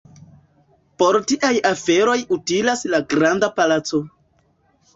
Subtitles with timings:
[1.01, 4.05] Por tiaj aferoj utilas la Granda Palaco.